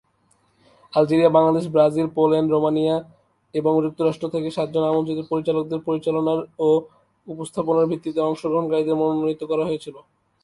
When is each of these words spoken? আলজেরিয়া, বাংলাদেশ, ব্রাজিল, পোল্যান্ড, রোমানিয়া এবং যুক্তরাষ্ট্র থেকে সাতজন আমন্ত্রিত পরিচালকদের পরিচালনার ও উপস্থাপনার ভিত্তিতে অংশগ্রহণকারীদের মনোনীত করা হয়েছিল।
আলজেরিয়া, 0.93 1.35
বাংলাদেশ, 1.37 1.65
ব্রাজিল, 1.73 2.07
পোল্যান্ড, 2.17 2.49
রোমানিয়া 2.51 2.95
এবং 3.53 3.73
যুক্তরাষ্ট্র 3.85 4.25
থেকে 4.35 4.49
সাতজন 4.57 4.83
আমন্ত্রিত 4.87 5.19
পরিচালকদের 5.31 5.79
পরিচালনার 5.87 6.39
ও 6.65 6.69
উপস্থাপনার 7.27 7.89
ভিত্তিতে 7.91 8.19
অংশগ্রহণকারীদের 8.29 8.99
মনোনীত 9.01 9.41
করা 9.51 9.67
হয়েছিল। 9.69 9.95